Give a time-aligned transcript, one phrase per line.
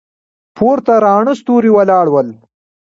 [0.57, 2.27] پورته راڼه ستوري ولاړ ول.